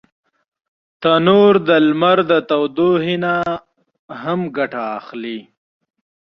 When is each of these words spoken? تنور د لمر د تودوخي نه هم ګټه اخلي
تنور 1.01 1.53
د 1.67 1.69
لمر 1.87 2.17
د 2.31 2.33
تودوخي 2.49 3.15
نه 3.25 3.33
هم 4.21 4.39
ګټه 4.57 4.81
اخلي 4.99 5.39